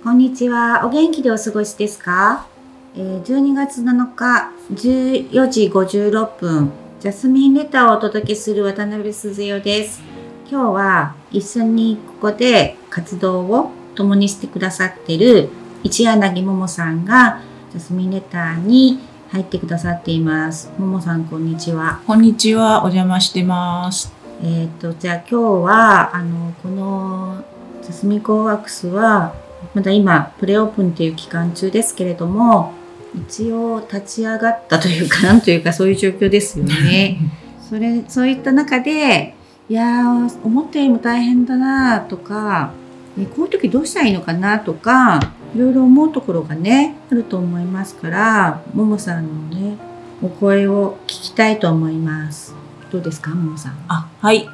[0.00, 0.86] こんにちは。
[0.86, 2.46] お元気でお過ごしですか、
[2.94, 10.00] えー、12月7日14時56分、ジャスミンレターをお届けする渡辺鈴代です。
[10.48, 15.48] 今日は一緒にここで活動を共にしてくださっている
[15.82, 17.40] 一柳桃さんが
[17.72, 20.70] ジャスミンレターに入ってくださっています。
[20.78, 22.00] 桃さん、こんにちは。
[22.06, 22.82] こんにちは。
[22.84, 24.12] お邪魔してます。
[24.44, 27.42] えっ、と、じゃあ今日は、あの、この
[27.82, 29.34] ジャスミンコーワークスは、
[29.74, 32.72] まだ今、プレオープンっていう期間中ですけれども、
[33.14, 37.18] 一応立ち上がったというか、なんというかそういう状況ですよね。
[37.68, 39.34] それ、そういった中で、
[39.68, 42.70] いやー、思ったよりも大変だなとか、
[43.18, 45.20] えこういう時どうしたらいいのかなとか、
[45.54, 49.76] いろいろ思うところがね、あると思いますから、ももさんのね、
[50.22, 52.54] お声を聞きたいと思います。
[52.90, 53.72] どうですか、ももさん？
[53.88, 54.48] あ、はい。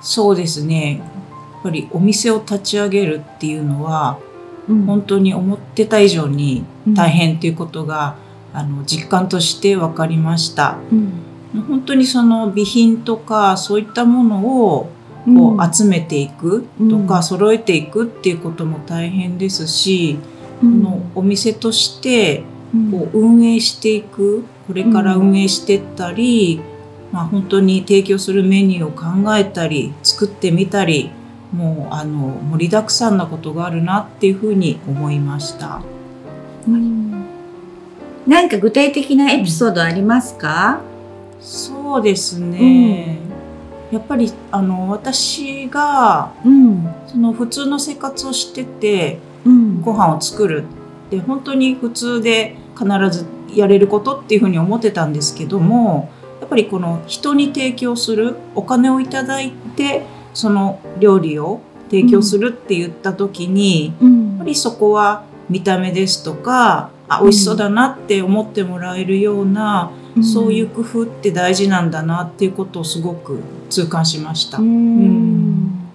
[0.00, 1.00] そうですね。
[1.54, 4.27] やっぱりお店を立ち上げるっていうのは、うん、
[4.86, 8.16] 本当に思ってた以上に大変っていうことが、
[8.52, 10.78] うん、あの実感として分かりました。
[10.92, 10.94] う
[11.58, 14.90] ん、本当にその備品とかそういったものを
[15.26, 20.18] こう集めていくとか、揃えていくっていうことも大変ですし、
[20.60, 22.44] このお店として
[22.90, 26.60] こう運営していくこれから運営していったり、
[27.10, 31.10] まあ、本当に提供するメニューを考えたり作ってみたり
[31.52, 35.82] もうあの盛りだくさんなことがあるなっていうふうに思いました。
[36.66, 37.24] うん、
[38.26, 40.80] 何か具体的なエピソードありますか、
[41.38, 43.20] うん、そうですね、
[43.90, 50.64] うん、やっぱりあの私が、うん、その普通の生活をしてて、うん、ご飯を作る
[51.06, 56.10] って本当に普通で必ずやれることっていうふうに思ってたんですけども
[56.40, 60.04] やっぱりこの人に提供するお金をいただいて
[60.38, 74.58] その料理を提供するって言った時に、うん、やっぱりそこは見た目ですとかあ美味しそうだなって思ってもらえるような、うん、そういう工夫って大事なんだなっていうことをすごく痛感しました。
[74.58, 75.90] うん、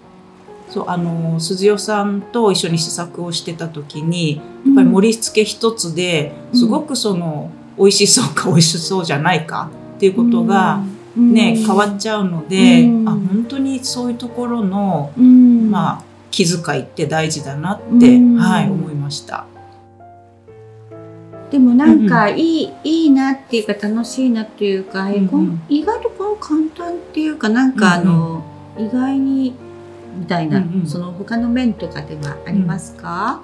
[0.70, 10.84] そうあの鈴代さんと一緒に試作をしてた時にやっぱり盛り付け一つですごくその、美味しそうか美味しそうじゃないかっていうことが、
[11.16, 19.46] ね、変わっちゃうので、あ本当にそういうところの、まあ、気遣いって大事だなって、はい、思いました。
[21.52, 22.72] でもなんかいい、うん。
[22.84, 28.44] いいなっていうか楽しいなっていうか、うんうん、意外とこの簡単っていうかなんかあの、
[28.76, 28.86] うん。
[28.86, 29.54] うん、意外に
[30.18, 33.42] みたいな、うんうん、その他の面とかではありますか、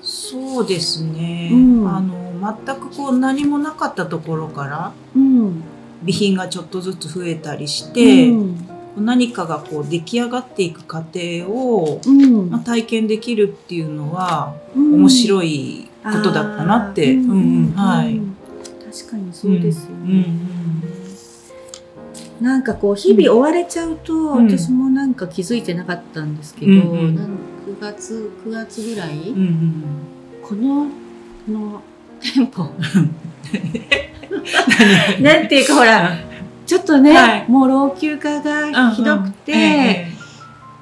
[0.00, 5.62] うん、そうですね、うん、あの全くこう何もなかったところから、うん、
[6.02, 17.16] 備品がちょっとずつ増えたりして、うん、何かがこう出来上がっていく過程を、うん、まあ、体験できるっていうのは面白いことだったなって。
[17.16, 18.20] はい、
[18.92, 20.26] 確かにそうですよね。
[22.40, 26.82] なんかこう日々追われちゃうと、私もなんか気づいてなかったんですけど、うんう
[27.12, 27.16] ん、
[27.66, 29.84] 9月9月ぐらい、うんうん、
[30.42, 30.86] この
[31.46, 31.82] この
[32.20, 32.68] 店舗
[35.20, 36.16] なんていうかほら、
[36.66, 40.12] ちょっとね、はい、もう老朽化がひどくて、うんうんえ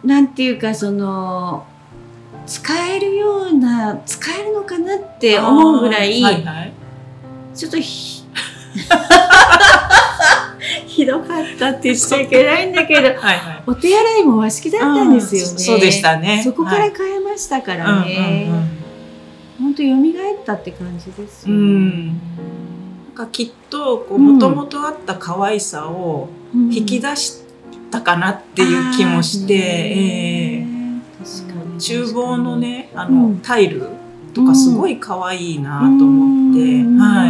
[0.05, 1.67] ー、なんていうかその
[2.47, 6.73] 使えるような使えるのかなって思うぐらい、はいはい、
[7.55, 8.25] ちょっとひ
[10.87, 16.43] ひどかったって言っちゃいけないんだけどはい、お手洗いも和式だったんですよね、そうでしたね。
[16.45, 18.47] そこから変えましたからね、はい、
[19.59, 19.89] 本当蘇
[20.43, 22.21] ったって感じですよね、うん
[23.21, 27.43] かきっともともとあった可愛さを引き出し
[27.91, 30.65] たかなっていう気もして、え。
[30.65, 33.89] ー、厨房のねあの、タイル
[34.33, 36.61] とかすごい可愛いなと思って、
[36.99, 37.29] は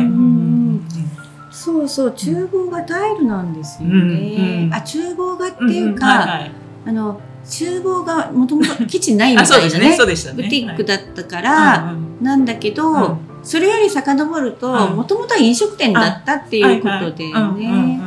[1.51, 6.47] い、そうそう厨房がタイルなんですよね、あ厨房がっていうか、
[6.87, 9.97] あの厨房がもともとキッチンないみたいなねね
[10.35, 18.01] ね、ブティックだったから、なんだけど、それより遡るともともとは飲食店だったっていうことでね。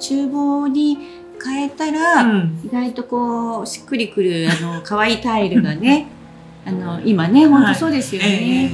[0.00, 0.98] 厨房に
[1.42, 2.22] 変えたら、
[2.64, 6.08] 意外とこうしっくりくるあの可愛いタイルがね
[6.66, 8.72] あの今ね本当そうですよね。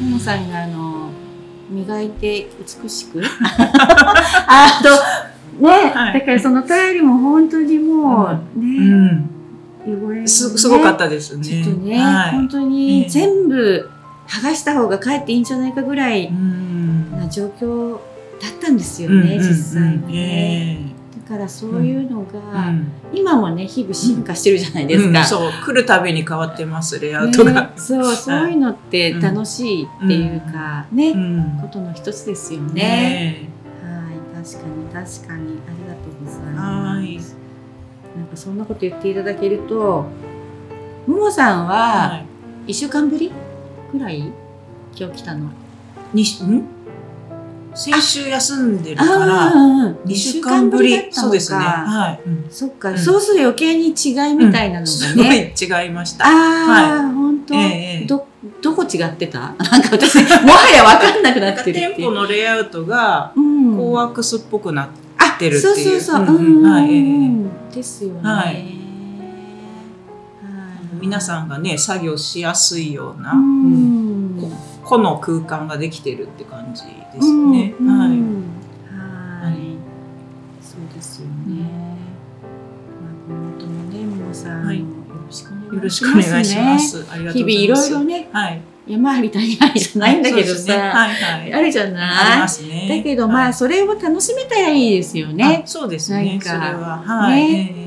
[0.00, 1.10] もも、さんがあの
[1.70, 2.48] 磨いて
[2.82, 3.22] 美しく。
[4.46, 10.06] あとね、はい、だからそのタイルも本当にもうね、うん。
[10.06, 11.44] 汚れ、ね、すすごかったですね。
[11.44, 13.90] ちょっとね、はい、本当に全部、
[14.26, 17.98] 剥がした方がかえっていいんじゃないかぐらいな状況
[18.40, 20.94] だったんですよね、実際にね。
[21.28, 31.14] だからそういうのが、うん、今もね日々進化してるじゃないですか、うん、そう来るたびに変わってますレイアウトが、ね、そうそういうのって楽しいっていうか、ね、
[31.62, 33.48] ことの一つですよね、ね、
[33.82, 35.58] はい確かに確かに。
[35.66, 37.36] ありがとうございます。
[38.16, 40.06] なんかそんなこと言っていただけると
[41.06, 42.22] ももさんは
[42.66, 43.32] 1週間ぶり
[43.96, 44.32] ぐらい
[44.98, 45.48] 今日来たの？
[46.12, 46.24] にん？
[47.74, 49.52] 先週休んでるから
[50.04, 51.12] 2週間ぶり。
[51.12, 51.58] そうですね。
[51.58, 56.24] はい、うん、そっか、うん、そうする余計に違いみたいなのがね、すごい違いました。
[56.26, 58.26] ああ、はい、本当、えー、ど
[58.62, 59.54] どこ違ってた？
[59.58, 63.32] なんか私もはや分かんなくなってる店舗のレイアウトが
[63.76, 64.88] コワークスっぽくなっ
[65.38, 68.83] てるっていう、そうそうそう、うんはい、えー、ですよね、はい
[71.04, 74.40] 皆さんがね作業しやすいような、うん、
[74.82, 77.74] 個の空間ができてるって感じですね。
[77.78, 78.08] うん、はい。
[78.08, 79.76] はい。
[80.62, 81.68] そうですよね。
[83.02, 84.86] まあ今後ともね皆さん、はい、よ
[85.22, 85.30] ろ
[85.90, 87.04] しくお願いします。
[87.04, 88.30] 日々いろいろね。
[88.32, 88.62] はい。
[88.86, 95.64] 山あり谷ありじゃないんだけどさ、ねはいはい、あるじゃない、ね、だけどまあそれを楽しめたらいいですよね。
[95.66, 96.38] そうですね。
[96.42, 97.83] それは、はい、ね、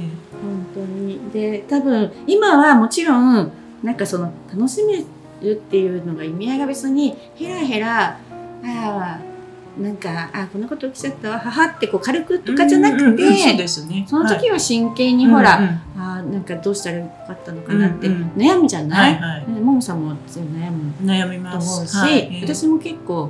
[1.38, 3.52] で多分今はもちろん
[3.84, 5.06] なんかその楽しめ
[5.42, 8.20] るっていうのが意味合いが別にヘラヘラ
[8.64, 9.20] あ
[9.78, 21.68] なんかあこんなこと起きちゃったわ母ってこう軽くとかじゃなくて、そうですね、その時は真剣にほら、はい、あなんかどうしたらよかったのかなって悩むじゃない、ももさんも悩む悩みます。
[21.68, 23.30] と思うし、はい、私も結構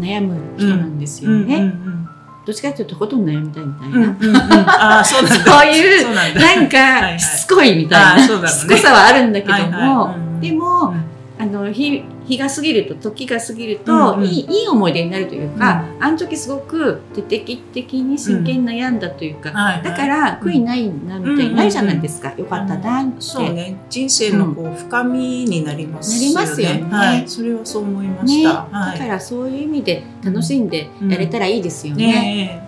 [0.00, 1.54] 悩む人なんですよね。
[1.54, 2.08] うんうんうん
[2.44, 4.36] どっちかっていうとことん悩みたいみたいな、うんうんうん、
[4.68, 11.04] あ そうそういうなんかしつこいみたいな、ね、しつこさはあるんだけども、はいはいうん、でも、うん。
[11.36, 19.56] あの日日が過ぎると時が過ぎると、うんうん、いいいい思い出になるというか、うん、あの時すごく徹底的に真剣に悩んだというか、うん。
[19.56, 23.76] はいはい、だから悔いないなみたいになるじゃないですか、うんうんうん、よかったなって、そうね。
[23.90, 28.68] 人生のこう深みになりますよね、なりますよね、はい、それはそう思いました、ね。
[28.70, 32.64] はい、だからそういう意味で楽しんでやれたらいいですよね、ね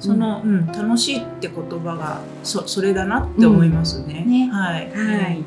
[0.00, 4.24] その、うん、楽しいって言葉がそそれだなって思いますね。
[4.26, 4.48] ね。
[4.50, 5.44] はい、はい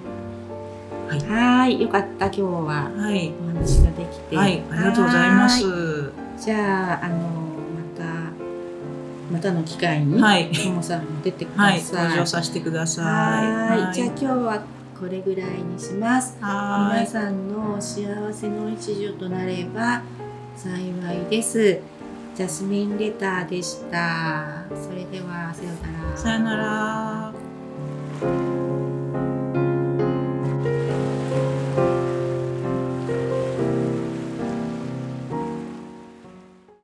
[1.22, 2.98] はい、よかった今日はお
[3.48, 5.64] 話ができて、はい、ありがとうございます。
[6.40, 7.30] じゃああのま
[7.98, 8.04] た
[9.32, 12.04] またの機会に、はい、ももさんも出てください。
[12.04, 13.06] 登場させてください。
[13.86, 14.64] はい、じゃあ今日は
[15.00, 16.38] これぐらいにします。
[16.40, 20.02] 皆さんの幸せの一助となれば
[20.56, 20.80] 幸
[21.14, 21.80] いです。
[22.36, 24.64] ジャスミンレターでした。
[24.70, 26.18] それではさようなら。
[26.18, 26.56] さよな
[28.50, 28.53] ら。